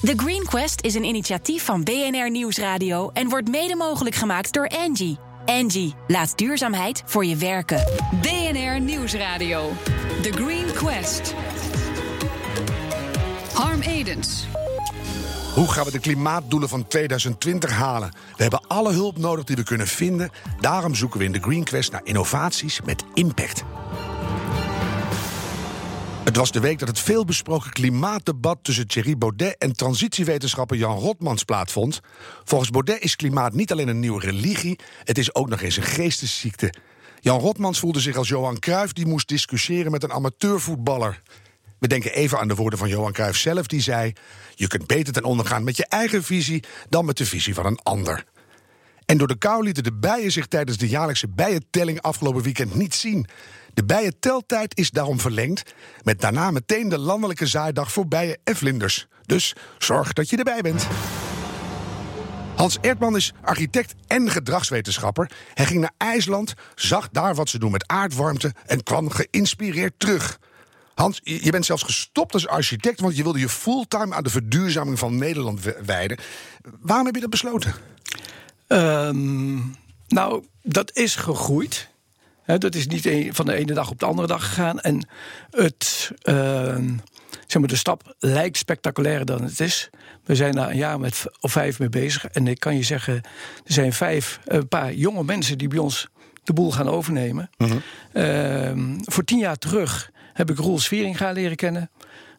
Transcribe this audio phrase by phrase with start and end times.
[0.00, 4.68] The Green Quest is een initiatief van BNR Nieuwsradio en wordt mede mogelijk gemaakt door
[4.68, 5.18] Angie.
[5.46, 7.84] Angie, laat duurzaamheid voor je werken.
[8.20, 9.72] BNR Nieuwsradio.
[10.22, 11.34] The Green Quest.
[13.52, 14.46] Harm Edens.
[15.54, 18.10] Hoe gaan we de klimaatdoelen van 2020 halen?
[18.36, 20.30] We hebben alle hulp nodig die we kunnen vinden.
[20.60, 23.64] Daarom zoeken we in de Green Quest naar innovaties met impact.
[26.30, 31.44] Het was de week dat het veelbesproken klimaatdebat tussen Thierry Baudet en transitiewetenschapper Jan Rotmans
[31.44, 32.00] plaatsvond.
[32.44, 35.82] Volgens Baudet is klimaat niet alleen een nieuwe religie, het is ook nog eens een
[35.82, 36.74] geestesziekte.
[37.20, 41.22] Jan Rotmans voelde zich als Johan Cruijff die moest discussiëren met een amateurvoetballer.
[41.78, 44.12] We denken even aan de woorden van Johan Cruijff zelf, die zei:
[44.54, 47.66] Je kunt beter ten onder gaan met je eigen visie dan met de visie van
[47.66, 48.24] een ander.
[49.04, 52.94] En door de kou lieten de bijen zich tijdens de jaarlijkse bijentelling afgelopen weekend niet
[52.94, 53.26] zien.
[53.74, 59.06] De bijenteltijd is daarom verlengd, met daarna meteen de landelijke zaaidag voor bijen en vlinders.
[59.26, 60.86] Dus zorg dat je erbij bent.
[62.56, 65.30] Hans Erdman is architect en gedragswetenschapper.
[65.54, 70.38] Hij ging naar IJsland, zag daar wat ze doen met aardwarmte en kwam geïnspireerd terug.
[70.94, 74.98] Hans, je bent zelfs gestopt als architect, want je wilde je fulltime aan de verduurzaming
[74.98, 76.18] van Nederland wijden.
[76.80, 77.74] Waarom heb je dat besloten?
[78.66, 79.58] Ehm,
[80.08, 81.88] nou, dat is gegroeid.
[82.58, 84.80] Dat is niet van de ene dag op de andere dag gegaan.
[84.80, 85.08] En
[85.50, 86.94] het, ehm,
[87.46, 89.90] zeg maar, de stap lijkt spectaculairder dan het is.
[90.24, 92.24] We zijn daar een jaar met, of vijf mee bezig.
[92.24, 96.08] En ik kan je zeggen, er zijn vijf, een paar jonge mensen die bij ons
[96.44, 97.50] de boel gaan overnemen.
[97.56, 97.76] Mhm.
[98.12, 101.90] Ehm, voor tien jaar terug heb ik Roel Sveringa leren kennen.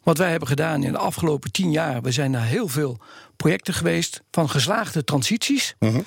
[0.03, 2.01] Wat wij hebben gedaan in de afgelopen tien jaar.
[2.01, 2.99] We zijn naar heel veel
[3.35, 5.75] projecten geweest van geslaagde transities.
[5.79, 6.01] Mhm.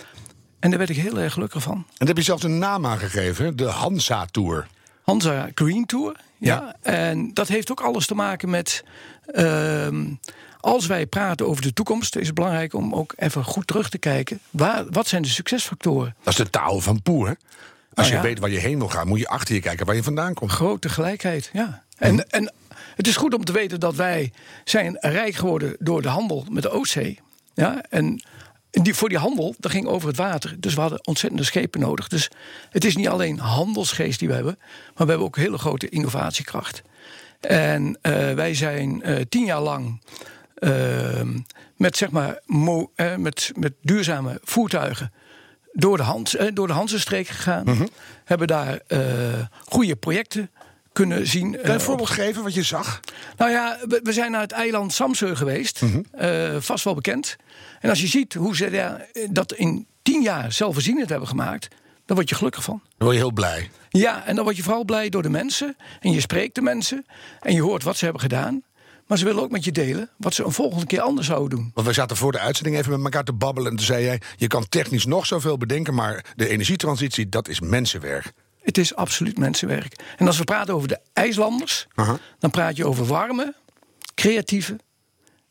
[0.65, 1.75] En daar werd ik heel erg gelukkig van.
[1.75, 4.67] En daar heb je zelfs een naam aangegeven, de Hansa Tour.
[5.03, 6.17] Hansa Green Tour.
[6.39, 6.77] Ja.
[6.83, 8.84] En dat heeft ook alles te maken met.
[9.27, 10.05] Ehm,
[10.61, 13.98] als wij praten over de toekomst, is het belangrijk om ook even goed terug te
[13.98, 14.41] kijken.
[14.51, 16.15] Waar, wat zijn de succesfactoren?
[16.23, 17.37] Dat is de taal van Poer.
[17.95, 19.94] Als nou je weet waar je heen wil gaan, moet je achter je kijken waar
[19.94, 20.50] je vandaan komt.
[20.50, 21.83] Grote gelijkheid, ja.
[21.97, 22.53] En, en
[22.94, 24.33] het is goed om te weten dat wij
[24.65, 27.21] zijn rijk geworden door de handel met de Oostzee.
[27.55, 28.22] Ja, en
[28.83, 30.57] die, voor die handel, dat ging over het water.
[30.59, 32.09] Dus we hadden ontzettende schepen nodig.
[32.09, 32.31] Dus
[32.71, 36.83] het is niet alleen handelsgeest die we hebben, maar we hebben ook hele grote innovatiekracht.
[37.41, 40.03] En uh, wij zijn uh, tien jaar lang
[40.59, 40.71] uh,
[41.77, 45.12] met, zeg maar, mo, met, met duurzame voertuigen
[45.73, 47.65] door de, Hans, door de Hansenstreek gegaan.
[47.65, 47.89] Mm
[48.25, 48.81] Hebben daar
[49.65, 50.51] goede projecten
[50.94, 51.50] kunnen zien.
[51.50, 53.00] Kan je een voorbeeld geven wat je zag?
[53.37, 55.82] Nou ja, we, zijn naar het eiland Samseur geweest.
[55.82, 56.60] Mhm.
[56.60, 57.37] vast wel bekend.
[57.81, 61.69] En als je ziet hoe ze eh, dat in tien jaar zelfvoorzienend hebben gemaakt,
[62.06, 62.81] dan word je gelukkig van.
[62.82, 63.71] Dan word je heel blij.
[63.88, 65.77] Ja, en dan word je vooral blij door de mensen.
[66.00, 67.06] En je spreekt de mensen.
[67.41, 68.62] En je hoort wat ze hebben gedaan.
[69.06, 71.71] Maar ze willen ook met je delen wat ze een volgende keer anders zouden doen.
[71.75, 73.71] Want we zaten voor de uitzending even met elkaar te babbelen.
[73.71, 77.61] En toen zei jij: Je kan technisch nog zoveel bedenken, maar de energietransitie, dat is
[77.61, 78.32] mensenwerk.
[78.64, 79.97] Het is absoluut mensenwerk.
[80.16, 81.86] En als we praten over de IJslanders,
[82.38, 83.54] dan praat je over warme,
[84.14, 84.76] creatieve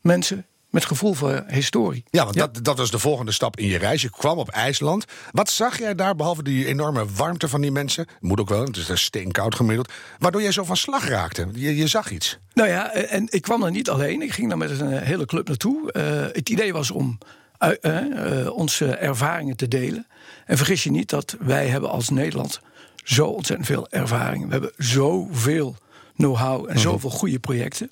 [0.00, 2.04] mensen met gevoel voor historie.
[2.10, 4.02] Ja, want Dat, dat was de volgende stap in je reis.
[4.02, 5.04] Je kwam op IJsland.
[5.30, 8.06] Wat zag jij daar, behalve die enorme warmte van die mensen?
[8.20, 9.92] Moet ook wel, het is daar steenkoud gemiddeld.
[10.18, 11.48] Waardoor jij zo van slag raakte.
[11.54, 12.38] Je, je zag iets.
[12.54, 14.22] Nou ja, en ik kwam er niet alleen.
[14.22, 15.92] Ik ging daar met een hele club naartoe.
[15.92, 16.02] Uh,
[16.32, 17.18] het idee was om
[17.60, 17.70] uh,
[18.42, 20.06] uh, onze ervaringen te delen.
[20.46, 22.60] En vergis je niet dat wij hebben als Nederland
[23.04, 24.46] zo ontzettend veel ervaring.
[24.46, 25.76] We hebben zoveel
[26.16, 26.78] know-how en mhm.
[26.78, 27.90] zoveel goede projecten.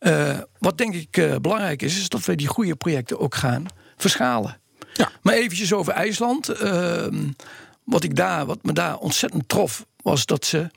[0.00, 3.66] Uh, wat denk ik uh, belangrijk is, is dat we die goede projecten ook gaan
[3.96, 4.60] verschalen.
[4.92, 5.10] Ja.
[5.22, 6.62] Maar eventjes over IJsland.
[6.62, 7.06] Uh,
[7.84, 10.70] wat, ik daar, wat me daar ontzettend trof, was dat ze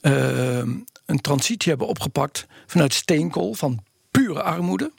[0.00, 0.70] ehm,
[1.06, 4.92] een transitie hebben opgepakt vanuit steenkool, van pure armoede.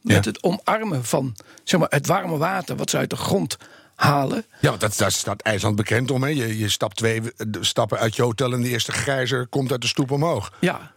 [0.00, 3.56] Met het omarmen van zeg maar, het warme water wat ze uit de grond
[3.94, 4.44] halen.
[4.60, 6.22] Ja, want dat, daar staat IJsland bekend om.
[6.22, 6.28] Hè?
[6.28, 7.22] Je, je stapt twee
[7.60, 10.52] stappen uit je hotel en de eerste grijzer komt uit de stoep omhoog.
[10.60, 10.92] Ja,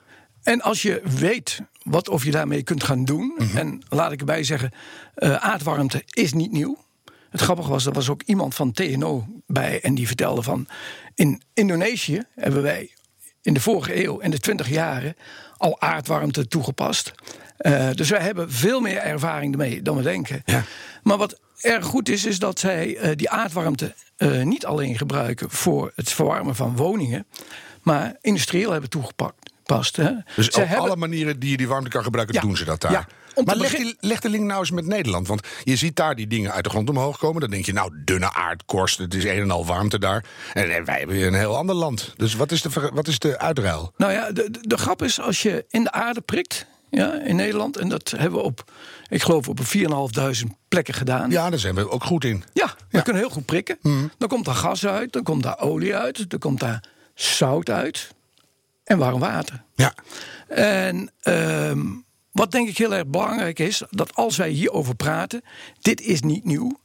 [0.48, 3.34] en als je weet wat of je daarmee kunt gaan doen.
[3.38, 3.58] Mhm.
[3.58, 4.72] En laat ik erbij zeggen,
[5.16, 6.86] uh, aardwarmte is niet nieuw.
[7.30, 10.68] Het grappige was, er was ook iemand van TNO bij en die vertelde van...
[11.16, 12.92] in Indonesië hebben wij
[13.42, 15.16] in de vorige eeuw, in de twintig jaren...
[15.58, 17.14] al aardwarmte toegepast.
[17.60, 20.42] Uh, dus wij hebben veel meer ervaring ermee dan we denken.
[20.46, 20.64] Ja.
[21.04, 23.94] Maar wat erg goed is, is dat zij uh, die aardwarmte
[24.44, 25.50] niet alleen gebruiken...
[25.50, 27.26] voor het verwarmen van woningen,
[27.82, 29.96] maar industrieel hebben toegepakt past.
[29.96, 30.12] Hè.
[30.36, 32.92] Dus op alle manieren die je die warmte kan gebruiken, doen ze dat daar.
[32.92, 33.08] Ja.
[33.46, 35.28] Maar leg, die, leg, de link nou eens met Nederland.
[35.28, 37.42] Want je ziet daar die dingen uit de grond omhoog komen.
[37.42, 40.26] Dan denk je, nou, dunne aardkorst, het is een en al warmte daar.
[40.54, 42.14] En, wij hebben een heel ander land.
[42.16, 43.94] Dus wat is de, wat is de uitruil?
[43.98, 46.66] Nou ja, de, de, grap is, als je in de aarde prikt...
[46.90, 47.78] ja, in Nederland.
[47.78, 48.72] En dat hebben we op,
[49.08, 51.32] ik geloof, op 4.500 plekken gedaan.
[51.32, 52.44] Ja, daar zijn we ook goed in.
[52.54, 53.78] Ja, we kunnen heel goed prikken.
[54.18, 58.16] Dan komt daar gas uit, dan komt daar olie uit, dan komt daar zout uit
[58.84, 59.64] en warm water.
[59.76, 59.94] Ja.
[60.48, 61.86] En ehm,
[62.32, 65.42] wat denk ik heel erg belangrijk is, dat als wij hierover praten,
[65.82, 66.80] dit is niet nieuw.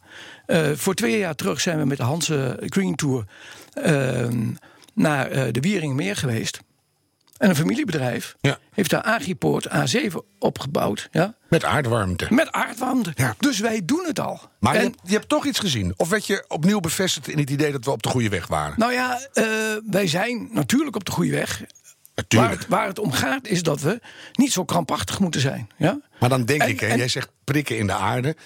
[0.46, 3.25] Eh, voor twee jaar terug zijn we met de Hanse Green Tour
[3.72, 4.50] ehm,
[4.94, 6.60] naar eh, de Wieringenmeer geweest.
[7.37, 8.58] En een familiebedrijf Ja.
[8.73, 11.08] heeft daar Agripoort A7 opgebouwd.
[11.12, 12.26] Ja, Met aardwarmte.
[12.31, 13.12] met aardwarmte.
[13.14, 13.34] Ja.
[13.38, 14.40] Dus wij doen het al.
[14.61, 15.94] Maar je, En- hebt, je hebt toch iets gezien?
[15.96, 18.75] Of werd je opnieuw bevestigd in het idee dat we op de goede weg waren?
[18.79, 19.44] Nou ja, eh,
[19.90, 21.58] wij zijn natuurlijk op de goede weg.
[21.58, 22.61] Waar Natuurlijk.
[22.61, 24.00] het, waar het om gaat is dat we
[24.32, 25.69] niet zo krampachtig moeten zijn.
[25.76, 26.00] Ja?
[26.20, 28.37] Maar dan denk En- ik, hè, en- jij zegt prikken in de aarde.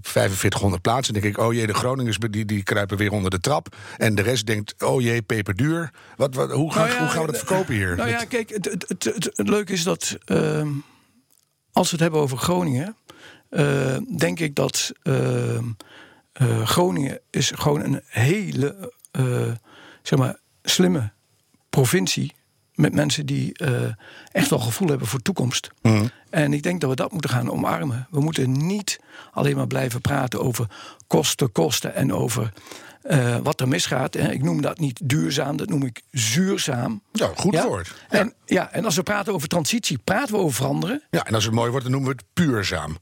[0.00, 3.40] Op 4500 plaatsen denk ik, oh jee, de Groningers die, die kruipen weer onder de
[3.40, 3.76] trap.
[3.96, 5.90] En de rest denkt, oh jee, peperduur.
[6.16, 7.96] Wat, wat, hoe, gaan, Nou ja, hoe gaan we dat verkopen hier?
[7.96, 10.68] Nou ja, kijk, het, het, het, het, het leuke is dat ehm,
[11.72, 12.96] als we het hebben over Groningen,
[13.48, 15.64] eh, denk ik dat ehm,
[16.32, 19.52] eh, Groningen is gewoon een hele, eh,
[20.02, 21.12] zeg maar, slimme
[21.70, 22.34] provincie
[22.80, 23.82] met mensen die eh,
[24.32, 25.70] echt wel gevoel hebben voor toekomst.
[25.82, 26.06] Mhm.
[26.30, 28.06] En ik denk dat we dat moeten gaan omarmen.
[28.10, 29.00] We moeten niet
[29.32, 30.66] alleen maar blijven praten over
[31.06, 32.52] kosten, kosten en over
[33.02, 34.14] eh, wat er misgaat.
[34.14, 34.32] Hè.
[34.32, 37.02] Ik noem dat niet duurzaam, dat noem ik zuurzaam.
[37.12, 37.66] Ja, goed Ja?
[37.66, 37.92] woord.
[38.10, 38.18] Ja.
[38.18, 41.02] En, ja, en als we praten over transitie, praten we over veranderen.
[41.10, 42.96] ja, en als het mooi wordt, dan noemen we het puurzaam.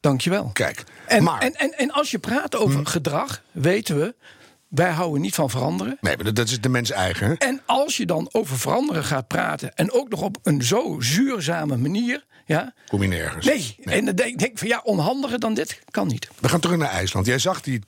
[0.00, 0.50] Dankjewel.
[0.52, 1.40] Kijk, En, maar...
[1.40, 4.14] en, en, en als je praat over gedrag, weten we,
[4.74, 5.98] wij houden niet van veranderen.
[6.00, 7.26] nee, maar dat- is de mens eigen.
[7.26, 7.34] hè?
[7.34, 11.76] En als je dan over veranderen gaat praten, en ook nog op een zo zuurzame
[11.76, 12.74] manier, ja.
[12.88, 13.46] Kom je nergens.
[13.46, 16.28] Nee, en dan denk ik van ja, onhandiger dan dit kan niet.
[16.40, 17.26] We gaan terug naar IJsland.
[17.26, 17.80] Jij zag die,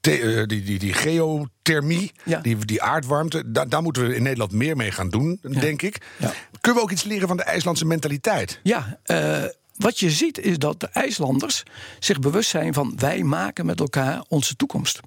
[0.00, 2.40] eh, die, die, die geothermie, Ja.
[2.40, 3.50] die, die aardwarmte.
[3.50, 6.00] Da- daar moeten we in Nederland meer mee gaan doen, denk ik.
[6.18, 6.32] Ja.
[6.60, 8.60] Kunnen we ook iets leren van de IJslandse mentaliteit?
[8.62, 9.44] Ja, eh,
[9.76, 11.62] wat je ziet is dat de IJslanders
[11.98, 15.00] zich bewust zijn van wij maken met elkaar onze toekomst.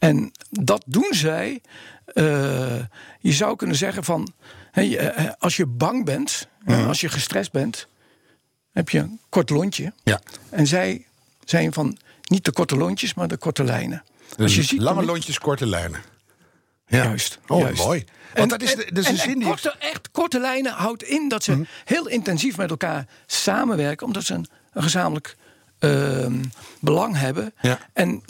[0.00, 1.60] En dat doen zij.
[2.04, 2.76] eh,
[3.20, 4.32] je zou kunnen zeggen van
[4.70, 7.88] hey, eh, als je bang bent, als je gestrest bent,
[8.72, 9.92] heb je een kort lontje.
[10.02, 10.20] Ja.
[10.48, 11.06] En zij
[11.44, 14.02] zijn van niet de korte lontjes, maar de korte lijnen.
[14.38, 16.00] Als je ziet Lange lontjes, korte lijnen.
[16.86, 17.02] Ja.
[17.04, 17.38] Juist.
[17.46, 17.84] Oh, juist.
[17.84, 18.04] mooi.
[18.34, 19.48] Want dat is, de, dat is en, zin en die...
[19.48, 24.34] korte, echt korte lijnen houdt in dat ze heel intensief met elkaar samenwerken, omdat ze
[24.34, 25.36] een, een gezamenlijk
[25.78, 26.44] ehm,
[26.80, 27.54] belang hebben.
[27.60, 27.78] Ja.
[27.92, 28.22] En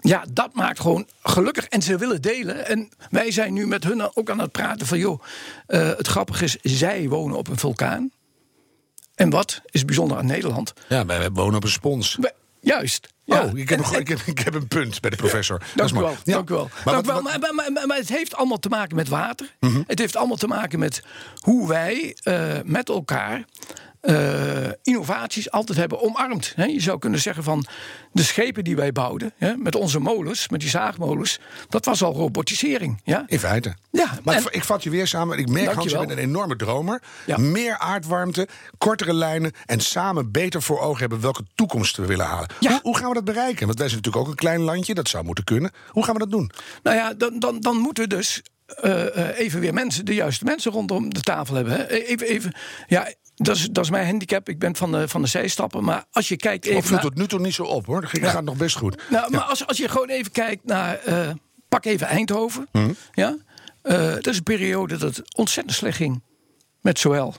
[0.00, 1.64] ja, dat maakt gewoon gelukkig.
[1.66, 2.66] En ze willen delen.
[2.66, 4.98] En wij zijn nu met hun ook aan het praten van...
[4.98, 5.22] joh,
[5.66, 8.10] eh, het grappige is, zij wonen op een vulkaan.
[9.14, 10.72] En wat is bijzonder aan Nederland?
[10.88, 12.16] Ja, wij, wij wonen op een spons.
[12.20, 13.08] Wij- juist.
[13.24, 13.44] Ja.
[13.44, 15.58] Oh, ik heb, En- een, ik, heb, ik heb een punt bij de professor.
[15.74, 16.06] Dank is u mooi.
[16.06, 16.16] wel.
[16.24, 16.32] Ja.
[16.34, 16.68] Dank u wel.
[16.84, 17.32] Maar Dank wat- u wel.
[17.32, 19.54] wat- Maar, maar, maar, maar het heeft allemaal te maken met water.
[19.60, 19.82] Mhm.
[19.86, 21.02] Het heeft allemaal te maken met
[21.40, 23.44] hoe wij eh, met elkaar
[24.00, 26.52] eh, innovaties altijd hebben omarmd.
[26.56, 27.66] Hè, je zou kunnen zeggen van
[28.12, 32.12] de schepen die wij bouwden, hè, met onze molens, met die zaagmolens, dat was al
[32.12, 33.00] robotisering.
[33.04, 33.24] Ja?
[33.26, 33.76] In feite.
[33.90, 35.38] Ja, maar en- ik, ik vat je weer samen.
[35.38, 37.02] Ik merk, Hans, je bent een enorme dromer.
[37.26, 37.36] Ja.
[37.36, 38.48] Meer aardwarmte,
[38.78, 39.52] kortere lijnen...
[39.66, 42.48] en samen beter voor ogen hebben welke toekomst we willen halen.
[42.60, 42.70] Ja.
[42.70, 43.66] Hoe, hoe gaan we dat bereiken?
[43.66, 44.94] Want wij zijn natuurlijk ook een klein landje.
[44.94, 45.70] Dat zou moeten kunnen.
[45.88, 46.50] Hoe gaan we dat doen?
[46.82, 50.44] Nou ja, dan, dan, dan moeten we dus eh, eh, even weer mensen, de juiste
[50.44, 51.72] mensen rondom de tafel hebben.
[51.72, 51.86] Hè.
[51.86, 52.54] Even, even,
[52.86, 54.48] ja, dat is, dat is mijn handicap.
[54.48, 55.84] Ik ben van de, van de zijstappen.
[55.84, 56.82] Maar als je kijkt even.
[56.82, 58.00] viel naar- tot nu toe niet zo op, hoor.
[58.00, 59.02] Dat gaat nog best goed.
[59.10, 60.98] Nou, maar als, als je gewoon even kijkt naar.
[60.98, 61.30] eh,
[61.68, 62.68] pak even Eindhoven.
[62.72, 62.92] Mhm.
[63.12, 63.36] Ja?
[63.82, 66.22] Eh, dat is een periode dat het ontzettend slecht ging.
[66.80, 67.34] Met zowel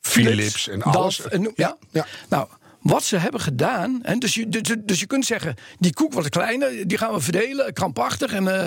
[0.00, 1.20] Philips en alles.
[1.28, 1.76] En ja.
[1.90, 2.06] Ja.
[2.28, 2.48] Nou,
[2.80, 4.02] wat ze hebben gedaan.
[4.02, 7.20] En dus, je, dus, dus je kunt zeggen: die koek wordt kleiner, die gaan we
[7.20, 8.32] verdelen, krampachtig.
[8.32, 8.66] En, eh,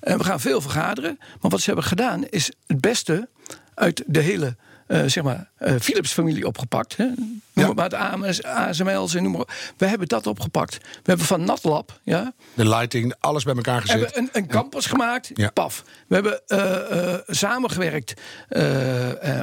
[0.00, 1.16] en we gaan veel vergaderen.
[1.40, 3.28] Maar wat ze hebben gedaan is het beste
[3.74, 4.56] uit de hele.
[4.86, 6.96] Eh, zeg maar, eh, Philips-familie opgepakt.
[6.96, 7.04] Hè?
[7.04, 7.72] Noem Ja.
[7.72, 9.72] maar het AMS, ASML's en noem maar.
[9.76, 10.74] We hebben dat opgepakt.
[10.82, 14.00] We hebben van Natlab, ja, De lighting, alles bij elkaar gezet.
[14.00, 15.30] hebben een, een campus gemaakt.
[15.34, 15.50] Ja.
[15.50, 15.84] Paf.
[16.08, 18.14] We hebben eh, samengewerkt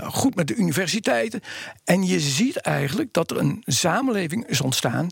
[0.03, 1.41] goed met de universiteiten.
[1.83, 5.07] En je ziet eigenlijk dat er een samenleving is ontstaan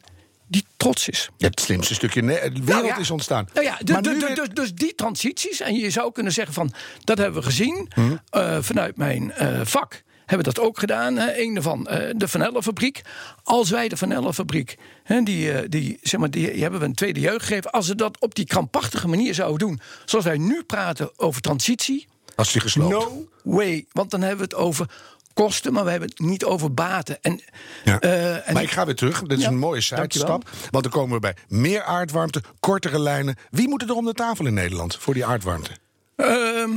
[0.49, 1.29] die trots is.
[1.37, 2.97] Ja, het slimste stukje de wereld Nou ja.
[2.97, 3.47] is ontstaan.
[3.53, 6.73] Nou ja, dus, Maar nu dus, dus, die transities, en je zou kunnen zeggen van
[7.03, 8.61] dat hebben we gezien Mhm.
[8.61, 10.03] vanuit mijn vak.
[10.27, 11.15] Hebben dat ook gedaan?
[11.17, 11.37] Hè?
[11.41, 13.01] Een van eh, de Vanellenfabriek.
[13.43, 16.93] Als wij de Vanellenfabriek, hè, die, eh, die, zeg maar, die, die hebben we een
[16.95, 17.71] tweede jeugd gegeven.
[17.71, 22.07] Als we dat op die krampachtige manier zouden doen, zoals wij nu praten over transitie,
[22.35, 22.91] Als die gesloopt.
[22.93, 23.85] no way.
[23.91, 24.89] Want dan hebben we het over
[25.33, 27.17] kosten, maar we hebben het niet over baten.
[27.21, 27.41] En,
[27.83, 27.99] Ja.
[27.99, 29.21] eh, en maar ik ga weer terug.
[29.21, 30.49] Dit is Ja, een mooie sidestap.
[30.71, 33.35] Want dan komen we bij meer aardwarmte, kortere lijnen.
[33.51, 35.71] Wie moet er om de tafel in Nederland voor die aardwarmte?
[36.15, 36.69] Ehm,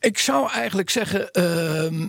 [0.00, 1.30] ik zou eigenlijk zeggen.
[1.32, 2.06] ehm,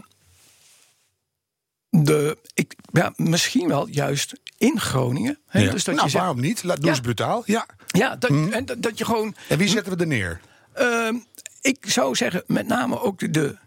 [2.03, 5.39] de, ik, ja, misschien wel juist in Groningen.
[5.47, 5.71] Hè, Ja.
[5.71, 6.63] Dus dat nou, je zegt, waarom niet?
[6.63, 6.91] Laat, doe Ja.
[6.91, 7.43] eens brutaal.
[7.45, 7.65] Ja.
[7.87, 9.35] ja, dat, en dat, dat je gewoon.
[9.49, 10.39] En wie zetten we er neer?
[10.73, 11.15] Ehm,
[11.61, 13.57] ik zou zeggen, met name ook de, de,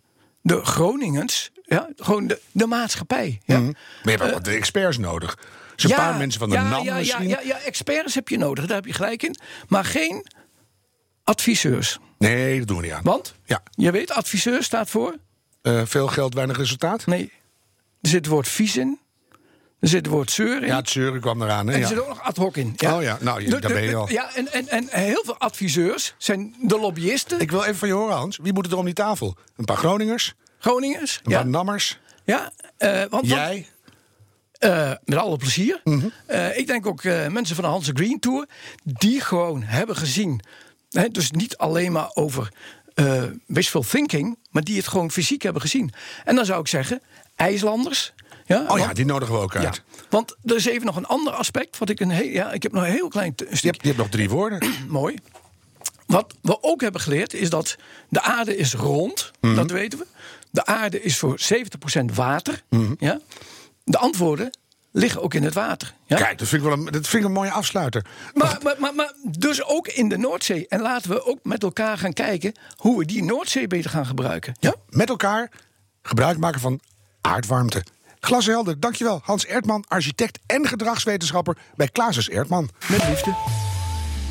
[0.42, 1.50] de Groningens.
[1.62, 3.40] Ja, gewoon de, de maatschappij.
[3.44, 3.58] Ja.
[3.61, 5.38] Maar je hebt ook wat experts nodig.
[5.75, 7.28] Dus een paar mensen van de NAM ja, misschien.
[7.28, 9.37] Ja, ja, ja, experts heb je nodig, daar heb je gelijk in.
[9.68, 10.26] Maar geen
[11.25, 11.99] adviseurs.
[12.18, 13.02] Nee, dat doen we niet aan.
[13.02, 13.62] Want, Ja.
[13.70, 15.14] je weet, adviseur staat voor...
[15.62, 17.06] Eh, veel geld, weinig resultaat?
[17.06, 17.32] Nee,
[18.00, 18.99] er zit het woord vies in.
[19.81, 20.67] Er zit het woord zeur in.
[20.69, 21.67] Ja, het zeuren kwam eraan.
[21.67, 21.73] Hè?
[21.73, 21.88] en er Ja.
[21.88, 22.75] zit ook nog ad hoc in.
[22.87, 24.11] Oh ja, nou, daar ben je al.
[24.11, 27.40] Ja, en, en, en heel veel adviseurs zijn de lobbyisten.
[27.40, 28.38] Ik wil even van je horen, Hans.
[28.43, 29.37] Wie moet er om die tafel?
[29.57, 30.35] Een paar Groningers?
[30.59, 31.21] Groningers.
[31.25, 31.99] Een Ja, paar Nammers?
[32.25, 33.67] ja eh, want, Jij?
[34.52, 35.81] Eh, met alle plezier.
[35.85, 36.09] Mhm.
[36.26, 38.47] Eh, ik denk ook mensen van de Hanse Green Tour...
[38.85, 40.40] die gewoon hebben gezien...
[40.88, 42.52] Hè, dus niet alleen maar over
[42.99, 44.38] eh wishful thinking...
[44.50, 45.93] maar die het gewoon fysiek hebben gezien.
[46.25, 47.00] En dan zou ik zeggen,
[47.37, 48.12] IJslanders...
[48.47, 49.83] Ja, Oh ja, die nodigen we ook ja, uit.
[50.11, 51.78] want er is even nog een ander aspect...
[51.78, 53.87] wat ik een heel, ja, ik heb nog een heel klein Je, stuk hebt, je
[53.87, 54.71] hebt nog drie woorden.
[54.88, 55.17] mooi.
[56.07, 57.76] Wat we ook hebben geleerd is dat
[58.09, 59.31] de aarde is rond.
[59.40, 59.55] Mhm.
[59.55, 60.07] Dat weten we.
[60.50, 61.38] De aarde is voor
[62.00, 62.62] 70% water.
[62.69, 62.95] Mhm.
[62.99, 63.21] Ja?
[63.85, 64.50] De antwoorden
[64.92, 65.95] liggen ook in het water.
[66.07, 66.16] Ja?
[66.16, 68.04] Kijk, dat vind, ik wel een, dat vind ik een mooie afsluiter.
[68.35, 70.68] Maar, maar, maar, maar dus ook in de Noordzee.
[70.68, 74.54] En laten we ook met elkaar gaan kijken hoe we die Noordzee beter gaan gebruiken.
[74.61, 74.75] Ja?
[74.88, 75.50] Met elkaar
[76.02, 76.80] gebruik maken van
[77.21, 77.85] aardwarmte.
[78.21, 79.21] Glashelder, dankjewel.
[79.25, 82.71] Hans Ertman, architect en gedragswetenschapper bij Klaasers Ertman.
[82.88, 83.37] Met liefde.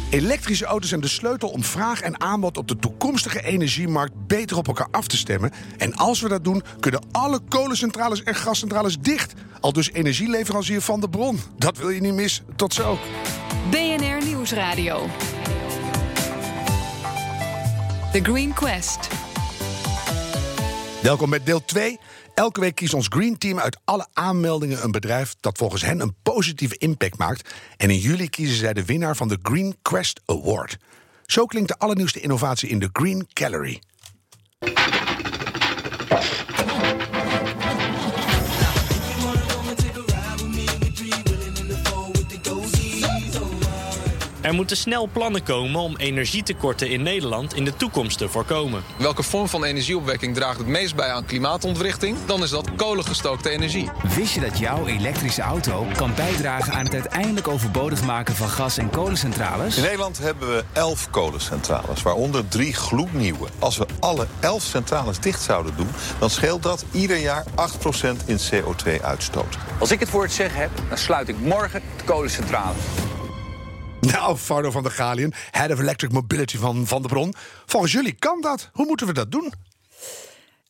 [0.09, 4.67] Elektrische auto's zijn de sleutel om vraag en aanbod op de toekomstige energiemarkt beter op
[4.67, 5.51] elkaar af te stemmen.
[5.77, 9.33] En als we dat doen, kunnen alle kolencentrales en gascentrales dicht.
[9.59, 11.39] Al dus energieleverancier van de bron.
[11.57, 12.45] Dat wil je niet missen.
[12.55, 12.97] Tot zo.
[13.69, 15.07] BNR Nieuwsradio.
[18.11, 19.07] The Green Quest.
[21.01, 21.99] Welkom bij deel 2.
[22.37, 26.15] Elke week kiest ons Green Team uit alle aanmeldingen een bedrijf dat volgens hen een
[26.23, 27.53] positieve impact maakt.
[27.77, 30.77] En in juli kiezen zij de winnaar van de Green Quest Award.
[31.25, 33.81] Zo klinkt de allernieuwste innovatie in de Green Gallery.
[44.47, 48.83] Er moeten snel plannen komen om energietekorten in Nederland in de toekomst te voorkomen.
[48.97, 52.17] Welke vorm van energieopwekking draagt het meest bij aan klimaatontwrichting?
[52.25, 53.89] Dan is dat kolengestookte energie.
[54.15, 58.77] Wist je dat jouw elektrische auto kan bijdragen aan het uiteindelijk overbodig maken van gas-
[58.77, 59.75] en kolencentrales?
[59.75, 63.47] In Nederland hebben we 11 kolencentrales, waaronder drie gloednieuwe.
[63.59, 65.89] Als we alle 11 centrales dicht zouden doen,
[66.19, 69.57] dan scheelt dat ieder jaar 8% in CO2-uitstoot.
[69.79, 72.75] Als ik het voor het zeggen heb, dan sluit ik morgen de kolencentrale.
[74.11, 77.33] Nou, Fardo van der Galien, Head of Electric Mobility van Van de Bron.
[77.65, 78.69] Volgens jullie kan dat.
[78.73, 79.53] Hoe moeten we dat doen?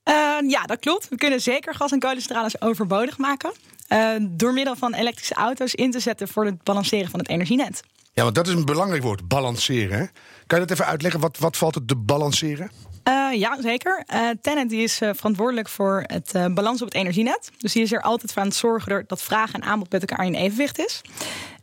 [0.03, 0.13] Eh,
[0.47, 1.09] ja, dat klopt.
[1.09, 3.51] We kunnen zeker gas- en kolencentrales overbodig maken.
[3.87, 7.81] eh, door middel van elektrische auto's in te zetten voor het balanceren van het energienet.
[8.13, 9.97] Ja, want dat is een belangrijk woord, balanceren.
[9.97, 10.05] Hè?
[10.47, 11.19] Kan je dat even uitleggen?
[11.21, 12.71] Wat, wat valt het te balanceren?
[13.03, 14.03] Eh, ja, zeker.
[14.07, 17.51] Eh Tennet die is verantwoordelijk voor het eh, balans op het energienet.
[17.57, 20.25] Dus die is er altijd voor aan het zorgen dat vraag en aanbod met elkaar
[20.25, 21.01] in evenwicht is.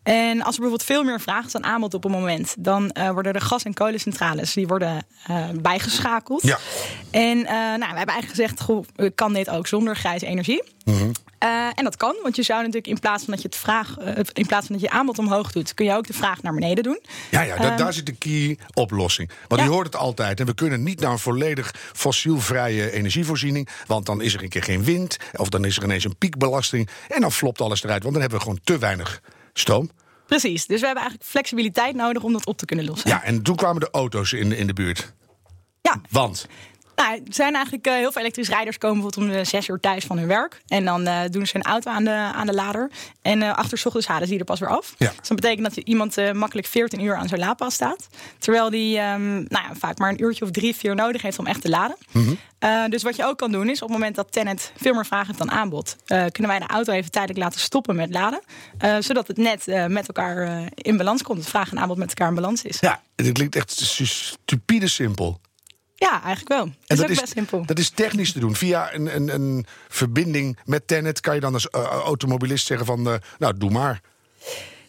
[0.05, 3.11] En als er bijvoorbeeld veel meer vraag is dan aanbod op een moment, dan eh,
[3.11, 6.43] worden de gas- en kolencentrales die worden eh, bijgeschakeld.
[6.43, 6.59] Ja.
[7.11, 8.85] En eh, nou, we hebben eigenlijk gezegd, goh,
[9.15, 10.63] kan dit ook zonder grijze energie?
[11.39, 13.97] Eh, en dat kan, want je zou natuurlijk in plaats van dat je het vraag,
[14.33, 16.85] in plaats van dat je aanbod omhoog doet, kun je ook de vraag naar beneden
[16.85, 17.01] doen.
[17.31, 19.31] Ja, ja da- daar zit de key oplossing.
[19.49, 19.67] Want Ja.
[19.67, 20.41] je hoort het altijd.
[20.41, 23.69] En we kunnen niet naar een volledig fossielvrije energievoorziening.
[23.87, 25.17] Want dan is er een keer geen wind.
[25.37, 26.89] Of dan is er ineens een piekbelasting.
[27.09, 28.03] En dan flopt alles eruit.
[28.03, 29.21] Want dan hebben we gewoon te weinig
[29.55, 29.91] stoom.
[30.27, 33.11] Precies, dus we hebben eigenlijk flexibiliteit nodig om dat op te kunnen lossen.
[33.11, 35.13] Ja, en toen kwamen de auto's in, in de buurt.
[35.81, 36.47] Ja, Want?
[36.97, 39.81] Nou, er zijn eigenlijk eh, heel veel elektrische rijders komen bijvoorbeeld om de zes uur
[39.81, 40.63] thuis van hun werk.
[40.67, 42.91] En dan eh, doen ze een auto aan de, aan de lader.
[43.23, 44.95] En eh achter 's ochtends halen ze die er pas weer af.
[44.99, 45.13] Ja.
[45.19, 48.09] Dus dat betekent dat je iemand eh, makkelijk 14 uur aan zo'n laadpaal staat.
[48.39, 51.47] Terwijl die ehm, nou ja, vaak maar een uurtje of drie, vier nodig heeft om
[51.47, 51.97] echt te laden.
[52.65, 55.07] Eh, dus wat je ook kan doen is op het moment dat Tennet veel meer
[55.07, 55.97] vraag heeft dan aanbod.
[56.07, 58.41] eh, kunnen wij de auto even tijdelijk laten stoppen met laden.
[58.79, 61.39] eh, zodat het net met elkaar in balans komt.
[61.39, 62.77] Het vraag en aanbod met elkaar in balans is.
[62.81, 65.41] Ja, het klinkt echt stu- stupide simpel.
[65.95, 66.65] Ja, eigenlijk wel.
[66.87, 67.67] Het is ook best simpel.
[67.67, 68.55] dat is technisch te doen.
[68.57, 73.21] Via een, een, een verbinding met Tenet kan je dan als automobilist zeggen van...
[73.39, 74.01] nou, doe maar.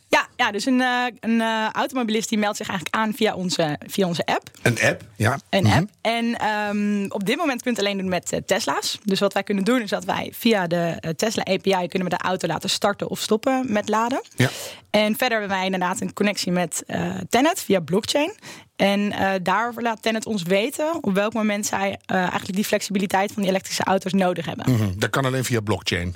[0.08, 3.80] Ja, ja dus een, eh, een eh, automobilist die meldt zich eigenlijk aan via onze,
[3.88, 4.50] via onze app.
[4.62, 5.40] Een app, ja.
[5.50, 5.78] Een Mhm.
[5.78, 5.90] app.
[6.02, 9.00] En ehm, op dit moment kun je het alleen doen met eh, Tesla's.
[9.04, 12.24] Dus wat wij kunnen doen is dat wij via de Tesla API kunnen we de
[12.24, 14.22] auto laten starten of stoppen met laden.
[14.36, 14.50] Ja.
[14.90, 16.84] En verder hebben wij inderdaad een connectie met
[17.30, 18.34] Tenet via blockchain.
[18.76, 23.42] En eh daarover laat Tenet ons weten op welk moment zij eigenlijk die flexibiliteit van
[23.42, 24.72] die elektrische auto's nodig hebben.
[24.72, 26.14] Mhm, Dat kan alleen via blockchain.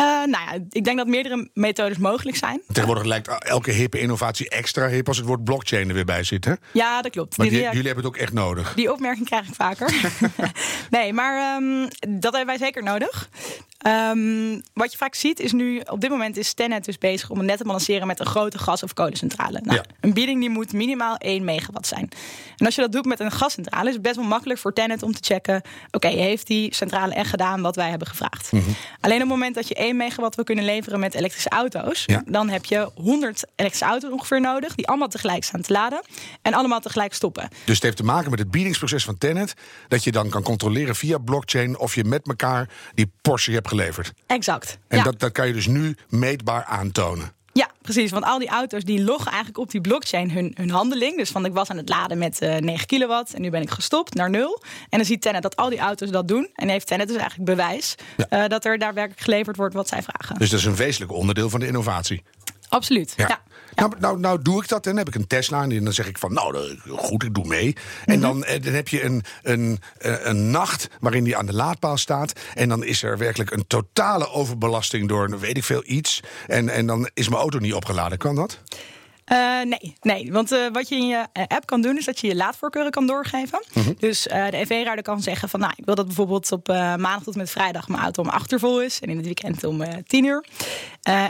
[0.00, 2.62] Uh, nou ja, ik denk dat meerdere methodes mogelijk zijn.
[2.66, 6.44] Tegenwoordig lijkt elke hippe innovatie extra hip als het woord blockchain er weer bij zit.
[6.44, 6.52] Hè?
[6.72, 7.36] Ja, dat klopt.
[7.36, 8.74] Maar die, jullie hebben het ook echt nodig.
[8.74, 9.94] Die opmerking krijg ik vaker.
[10.90, 13.28] nee, maar um, dat hebben wij zeker nodig.
[13.86, 17.38] Um, wat je vaak ziet is nu, op dit moment is Tenet dus bezig om
[17.38, 19.60] het net te balanceren met een grote gas- of kolencentrale.
[19.62, 19.84] Nou, ja.
[20.00, 22.08] Een bieding die moet minimaal 1 megawatt zijn.
[22.56, 25.02] En als je dat doet met een gascentrale, is het best wel makkelijk voor Tenet
[25.02, 28.52] om te checken: oké, okay, heeft die centrale echt gedaan wat wij hebben gevraagd?
[28.52, 28.74] Mm -hmm.
[29.00, 32.22] Alleen op het moment dat je 1 megawatt wil kunnen leveren met elektrische auto's, ja.
[32.26, 36.02] dan heb je 100 elektrische auto's ongeveer nodig, die allemaal tegelijk staan te laden
[36.42, 37.48] en allemaal tegelijk stoppen.
[37.64, 39.54] Dus het heeft te maken met het biedingsproces van Tenet,
[39.88, 44.12] dat je dan kan controleren via blockchain of je met elkaar die Porsche hebt geleverd.
[44.26, 44.78] Exact.
[44.88, 45.04] En ja.
[45.04, 47.35] dat, dat kan je dus nu meetbaar aantonen.
[47.56, 48.10] Ja, precies.
[48.10, 51.16] Want al die auto's die loggen eigenlijk op die blockchain hun, hun handeling.
[51.16, 53.70] Dus van ik was aan het laden met uh, 9 kilowatt en nu ben ik
[53.70, 54.62] gestopt naar nul.
[54.88, 56.48] En dan ziet Tenet dat al die auto's dat doen.
[56.54, 58.42] En heeft Tenet dus eigenlijk bewijs ja.
[58.42, 60.38] uh, dat er daadwerkelijk geleverd wordt wat zij vragen.
[60.38, 62.22] Dus dat is een wezenlijk onderdeel van de innovatie.
[62.68, 63.14] Absoluut.
[63.16, 63.28] Ja.
[63.28, 63.40] ja.
[63.76, 66.08] Nou, nou, nou doe ik dat en dan heb ik een Tesla en dan zeg
[66.08, 67.76] ik van nou goed, ik doe mee.
[68.04, 72.32] En dan, dan heb je een, een, een nacht waarin die aan de laadpaal staat
[72.54, 76.20] en dan is er werkelijk een totale overbelasting door weet ik veel iets.
[76.46, 78.18] En, en dan is mijn auto niet opgeladen.
[78.18, 78.60] Kan dat?
[79.32, 82.26] Uh, nee, nee, want uh, wat je in je app kan doen is dat je
[82.26, 83.64] je laadvoorkeuren kan doorgeven.
[83.72, 83.94] Mm -hmm.
[83.98, 87.36] Dus uh, de EV-rijder kan zeggen van nou, ik wil dat bijvoorbeeld op maandag tot
[87.36, 90.24] met vrijdag mijn auto om 8 uur vol is en in het weekend om 10
[90.24, 90.44] uur.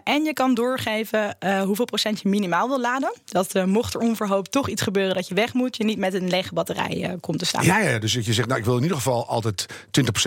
[0.05, 3.15] en je kan doorgeven hoeveel procent je minimaal wil laden.
[3.25, 6.29] Dat mocht er onverhoopt toch iets gebeuren dat je weg moet, je niet met een
[6.29, 7.65] lege batterij komt te staan.
[7.65, 9.67] Ja, ja, dus je zegt nou, ik wil in ieder geval altijd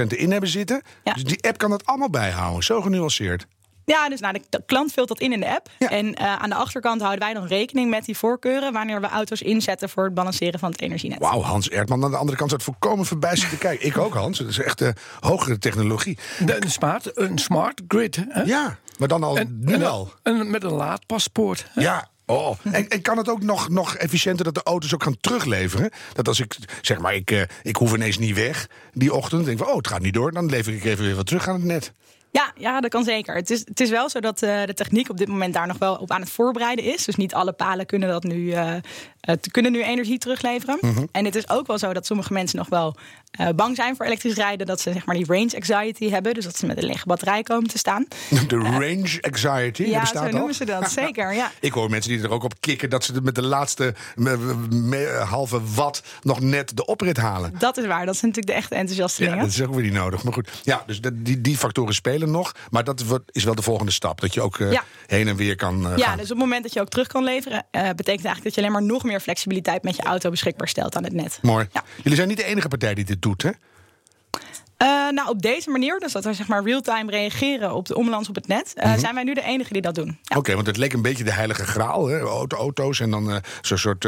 [0.03, 0.81] 20% erin hebben zitten.
[1.03, 1.13] Ja.
[1.13, 3.47] Dus die app kan dat allemaal bijhouden, zo genuanceerd.
[3.89, 5.69] Ja, dus nou, de, de, klant vult dat in in de app.
[5.79, 5.89] Ja.
[5.89, 8.73] En uh, aan de achterkant houden wij dan rekening met die voorkeuren...
[8.73, 11.19] wanneer we auto's inzetten voor het balanceren van het energienet.
[11.19, 13.85] Wauw, Hans Erdman aan de andere kant staat volkomen verbijsterd te kijken.
[13.85, 14.37] Ik ook, Hans.
[14.37, 16.17] Dat is echt uh, hogere technologie.
[16.45, 18.25] De, een, smart, een smart grid.
[18.29, 18.41] Hè?
[18.41, 20.11] Ja, maar dan al en, nu en, al.
[20.23, 21.65] En met een laadpaspoort.
[21.73, 21.81] Hè?
[21.81, 25.17] Ja, Oh, en, en, kan het ook nog, nog efficiënter dat de auto's ook gaan
[25.21, 25.91] terugleveren?
[26.13, 29.45] Dat als ik zeg maar, ik, uh, ik hoef ineens niet weg die ochtend.
[29.45, 30.31] denk van, oh, het gaat niet door.
[30.31, 31.91] Dan lever ik even weer wat terug aan het net.
[32.31, 33.35] Ja, ja, dat kan zeker.
[33.35, 35.77] Het is, het is wel zo dat uh, de techniek op dit moment daar nog
[35.77, 37.05] wel op aan het voorbereiden is.
[37.05, 40.77] Dus niet alle palen kunnen, dat nu, uh, uh, kunnen nu energie terugleveren.
[40.81, 41.07] Mm -hmm.
[41.11, 42.95] En het is ook wel zo dat sommige mensen nog wel
[43.55, 44.67] bang zijn voor elektrisch rijden.
[44.67, 46.33] Dat ze zeg maar die range anxiety hebben.
[46.33, 48.05] Dus dat ze met een lege batterij komen te staan.
[48.47, 49.83] De range anxiety?
[49.83, 50.53] Ja, bestaat zo noemen al?
[50.53, 50.91] ze dat.
[51.01, 51.51] Zeker, ja.
[51.59, 54.37] Ik hoor mensen die er ook op kicken dat ze met de laatste me,
[54.69, 57.53] me, halve watt nog net de oprit halen.
[57.59, 58.05] Dat is waar.
[58.05, 59.37] Dat zijn natuurlijk de echte enthousiastelingen.
[59.37, 60.23] Ja, dat is ook weer niet nodig.
[60.23, 62.55] Maar goed, ja, dus die, die factoren spelen nog.
[62.69, 64.21] Maar dat is wel de volgende stap.
[64.21, 64.83] Dat je ook uh, ja.
[65.05, 65.91] heen en weer kan.
[65.91, 66.17] Uh, ja, gaan.
[66.17, 68.61] dus op het moment dat je ook terug kan leveren, uh, betekent eigenlijk dat je
[68.61, 71.39] alleen maar nog meer flexibiliteit met je auto beschikbaar stelt aan het net.
[71.41, 71.67] Mooi.
[71.71, 71.83] Ja.
[71.97, 73.49] Jullie zijn niet de enige partij die dit doet, hè?
[74.83, 78.29] Uh, nou, op deze manier, dus dat we zeg maar real-time reageren op de omlands
[78.29, 78.99] op het net, uh, mm -hmm.
[78.99, 80.05] zijn wij nu de enige die dat doen.
[80.05, 80.13] Ja.
[80.21, 82.19] Oké, okay, want het leek een beetje de heilige graal, hè?
[82.19, 84.07] Auto, auto's en dan uh, zo'n soort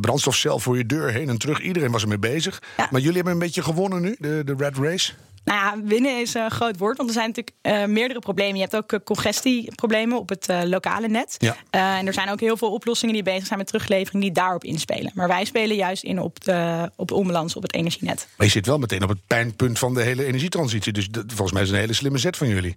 [0.00, 1.60] brandstofcel voor je deur heen en terug.
[1.60, 2.62] Iedereen was ermee bezig.
[2.76, 2.88] Ja.
[2.90, 5.12] Maar jullie hebben een beetje gewonnen nu, de, de Red Race.
[5.44, 8.54] Nou ja, winnen is een groot woord, want er zijn natuurlijk uh, meerdere problemen.
[8.54, 11.34] Je hebt ook uh, congestieproblemen op het uh, lokale net.
[11.38, 11.56] Ja.
[11.70, 15.12] en er zijn ook heel veel oplossingen die bezig zijn met teruglevering die daarop inspelen.
[15.14, 18.28] Maar wij spelen juist in op de, op de onbalans op het energienet.
[18.36, 20.92] Maar je zit wel meteen op het pijnpunt van de hele energietransitie.
[20.92, 22.76] Dus dat, volgens mij is het een hele slimme zet van jullie.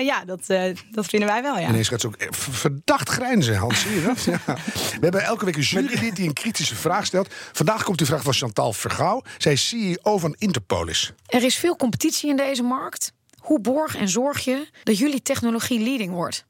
[0.00, 0.46] ja, dat,
[0.90, 1.64] dat vinden wij wel, ja.
[1.64, 3.80] En ineens gaat ze ook verdacht grijnzen, Hans.
[3.80, 4.24] Zie je dat?
[4.24, 4.40] ja.
[4.74, 7.34] We hebben elke week een jurylid die een kritische vraag stelt.
[7.52, 9.22] Vandaag komt die vraag van Chantal Vergouw.
[9.38, 11.12] Zij is CEO van Interpolis.
[11.26, 13.12] Er is veel competitie in deze markt.
[13.38, 16.46] Hoe borg en zorg je dat jullie technologie leading wordt?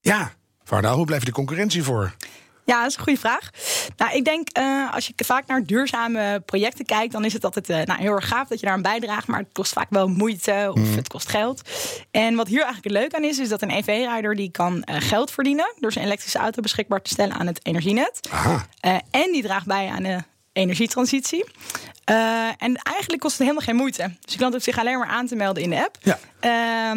[0.00, 0.32] Ja,
[0.64, 2.14] Varda, hoe blijf je de concurrentie voor?
[2.64, 3.50] Ja, dat is een goede vraag.
[3.96, 7.70] Nou, ik denk, uh, als je vaak naar duurzame projecten kijkt, dan is het altijd
[7.70, 10.08] uh, nou, heel erg gaaf dat je daar aan bijdraagt, maar het kost vaak wel
[10.08, 10.96] moeite of mm.
[10.96, 11.62] het kost geld.
[12.10, 14.96] En wat hier eigenlijk het leuk aan is, is dat een EV-rijder die kan uh,
[14.98, 18.28] geld verdienen door zijn elektrische auto beschikbaar te stellen aan het energienet.
[19.10, 21.44] en die draagt bij aan de energietransitie.
[22.10, 24.12] Uh, en eigenlijk kost het helemaal geen moeite.
[24.20, 25.96] Dus je klant hoeft zich alleen maar aan te melden in de app.
[26.02, 26.18] Ja.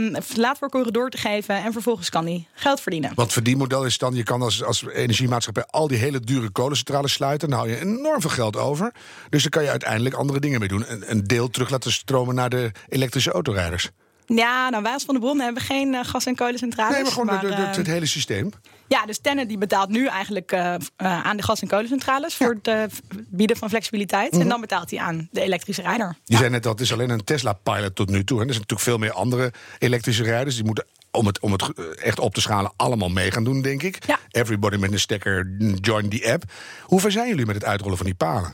[0.07, 3.11] Uh, laadvoorkeuren door te geven en vervolgens kan hij geld verdienen.
[3.15, 7.49] Want verdienmodel is dan, je kan als, als energiemaatschappij al die hele dure kolencentrales sluiten.
[7.49, 8.93] Dan hou je enorm veel geld over.
[9.29, 10.91] Dus dan kan je uiteindelijk andere dingen mee doen.
[10.91, 13.89] Een, een deel terug laten stromen naar de elektrische autorijders.
[14.35, 16.93] Ja, nou wij als Van de Bron hebben geen uh, gas- en kolencentrales.
[16.93, 18.51] Nee, maar gewoon maar, de, de, het hele systeem.
[18.87, 22.37] Ja, dus Tenet die betaalt nu eigenlijk uh, uh, aan de gas- en kolencentrales...
[22.37, 22.45] Ja.
[22.45, 22.83] voor het uh,
[23.27, 24.25] bieden van flexibiliteit.
[24.25, 24.41] Mm -hmm.
[24.41, 26.15] En dan betaalt hij aan de elektrische rijder.
[26.23, 26.37] Je ja.
[26.37, 28.41] zei net dat het is alleen een Tesla-pilot tot nu toe.
[28.41, 30.55] En er zijn natuurlijk veel meer andere elektrische rijders...
[30.55, 33.83] die moeten om het, om het echt op te schalen allemaal mee gaan doen, denk
[33.83, 34.05] ik.
[34.05, 34.19] Ja.
[34.31, 36.43] Everybody met een stekker, join die app.
[36.83, 38.53] Hoe ver zijn jullie met het uitrollen van die palen?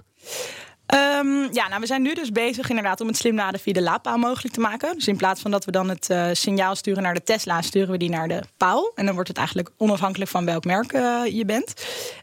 [0.86, 3.82] Ehm, ja, nou, we zijn nu dus bezig inderdaad om het slim laden via de
[3.82, 4.96] laadpaal mogelijk te maken.
[4.96, 7.91] Dus in plaats van dat we dan het uh, signaal sturen naar de Tesla, sturen
[7.91, 8.91] we die naar de paal.
[8.96, 11.74] En dan wordt het eigenlijk onafhankelijk van welk merk uh, je bent.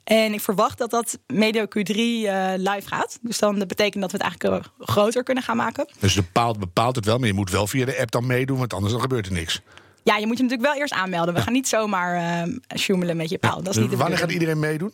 [0.04, 3.18] En ik verwacht dat dat medio Q3 uh, live gaat.
[3.22, 5.88] Dus dan dat betekent dat we het eigenlijk groter kunnen gaan maken.
[5.98, 8.58] Dus de paal bepaalt het wel, maar je moet wel via de app dan meedoen,
[8.58, 9.60] want anders dan gebeurt er niks.
[10.02, 11.34] Ja, je moet je natuurlijk wel eerst aanmelden.
[11.34, 12.46] We gaan niet zomaar
[12.88, 13.56] uh, met je paal.
[13.56, 14.92] Ja, dat is niet wanneer gaat iedereen meedoen?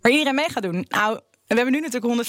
[0.00, 0.84] Waar iedereen mee gaat doen?
[0.88, 2.28] Nou, we hebben nu natuurlijk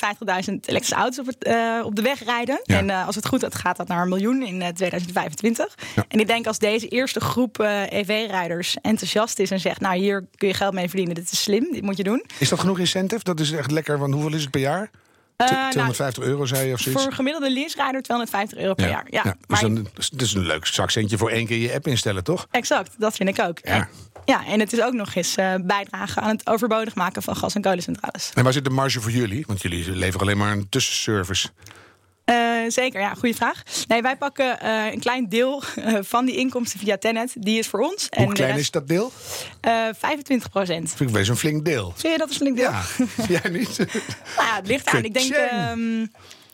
[0.49, 2.59] 150.000 elektrische auto's op, het, uh, op de weg rijden.
[2.63, 2.77] Ja.
[2.77, 5.75] En uh, als het goed gaat, gaat dat naar een miljoen in uh, 2025.
[5.95, 6.05] Ja.
[6.07, 9.79] En ik denk als deze eerste groep EV-rijders enthousiast is en zegt...
[9.79, 12.23] nou, hier kun je geld mee verdienen, dit is slim, dit moet je doen.
[12.39, 13.23] Is dat genoeg incentive?
[13.23, 14.89] Dat is echt lekker, want hoeveel is het per jaar?
[15.45, 17.03] 250 nou, euro, zei je of zoiets?
[17.03, 18.91] Voor gemiddelde leaserijder 250 euro per ja.
[18.91, 19.05] jaar.
[19.09, 19.35] Ja, ja.
[19.47, 22.47] Dus dan, dat is een leuk zakcentje voor één keer je app instellen, toch?
[22.51, 23.59] Exact, dat vind ik ook.
[23.61, 23.89] Ja.
[24.25, 27.55] Ja, en het is ook nog eens uh, bijdragen aan het overbodig maken van gas-
[27.55, 28.31] en kolencentrales.
[28.33, 29.43] En waar zit de marge voor jullie?
[29.47, 31.49] Want jullie leveren alleen maar een tussenservice.
[32.29, 33.63] Uh, zeker, ja, goede vraag.
[33.87, 37.33] Nee, wij pakken uh, een klein deel uh, van die inkomsten via Tenet.
[37.37, 38.07] Die is voor ons.
[38.09, 39.11] Hoe en klein rest, is dat deel?
[39.61, 40.93] 25 procent.
[40.95, 41.93] Vind ik best een flink deel.
[41.95, 42.71] Vind je dat een flink deel?
[42.71, 42.83] Ja,
[43.41, 43.77] jij niet?
[44.37, 45.03] nou ja, het ligt aan.
[45.03, 45.35] Ik denk...
[45.71, 46.11] Um,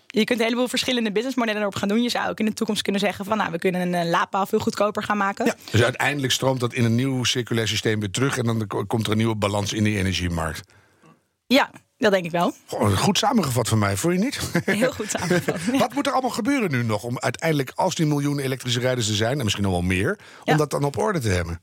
[0.07, 2.03] je kunt een heleboel verschillende businessmodellen erop gaan doen.
[2.03, 4.59] Je zou ook in de toekomst kunnen zeggen van nou, we kunnen een laadpaal veel
[4.59, 5.45] goedkoper gaan maken.
[5.45, 9.05] Ja, dus uiteindelijk stroomt dat in een nieuw circulair systeem weer terug en dan komt
[9.05, 10.61] er een nieuwe balans in die energiemarkt.
[11.47, 12.53] Ja, dat denk ik wel.
[12.95, 14.39] Goed samengevat van mij, voel je niet?
[14.65, 15.59] Heel goed samengevat.
[15.71, 15.77] Ja.
[15.77, 19.15] Wat moet er allemaal gebeuren nu nog om uiteindelijk, als die miljoen elektrische rijders er
[19.15, 20.55] zijn, en misschien nog wel meer, om ja.
[20.55, 21.59] dat dan op orde te hebben?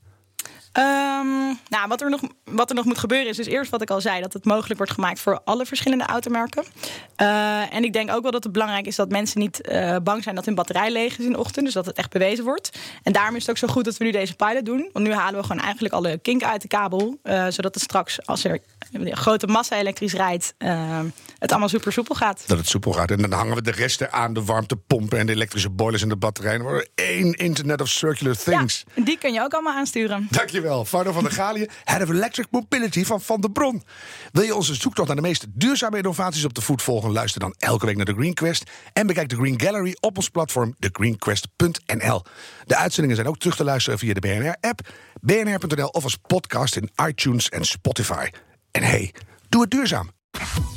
[0.77, 3.89] Um, nou, wat er, nog, wat er nog moet gebeuren is dus eerst wat ik
[3.89, 4.21] al zei...
[4.21, 6.63] dat het mogelijk wordt gemaakt voor alle verschillende automerken.
[7.17, 10.23] Uh, en ik denk ook wel dat het belangrijk is dat mensen niet uh, bang
[10.23, 10.35] zijn...
[10.35, 12.77] dat hun batterij leeg is in de ochtend, dus dat het echt bewezen wordt.
[13.03, 14.89] En daarom is het ook zo goed dat we nu deze pilot doen.
[14.93, 17.19] Want nu halen we gewoon eigenlijk alle kink uit de kabel...
[17.23, 18.59] Uh, zodat het straks, als er
[18.91, 20.53] een grote massa elektrisch rijdt...
[21.37, 22.43] het allemaal super soepel gaat.
[22.47, 23.11] Dat het soepel gaat.
[23.11, 25.19] En dan hangen we de resten aan de warmtepompen...
[25.19, 26.87] en de elektrische boilers en de batterijen.
[26.95, 28.83] Één Internet of Circular Things.
[28.93, 30.27] Ja, die kun je ook allemaal aansturen.
[30.29, 30.61] Dankjewel.
[30.63, 31.13] Dankjewel.
[31.13, 33.83] Van der Galië, Head of Electric Mobility van Van der Bron.
[34.31, 37.11] Wil je onze zoektocht naar de meest duurzame innovaties op de voet volgen?
[37.11, 38.71] Luister dan elke week naar de Green Quest.
[38.93, 42.21] En bekijk de Green Gallery op ons platform thegreenquest.nl.
[42.65, 44.79] De uitzendingen zijn ook terug te luisteren via de BNR-app,
[45.21, 48.27] bnr.nl of als podcast in iTunes en Spotify.
[48.71, 49.13] En hey,
[49.49, 50.11] doe het duurzaam.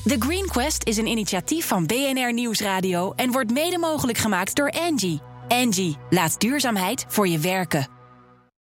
[0.04, 4.70] The Green Quest is een initiatief van BNR Nieuwsradio en wordt mede mogelijk gemaakt door
[4.70, 5.20] Angie.
[5.48, 7.95] Angie, laat duurzaamheid voor je werken.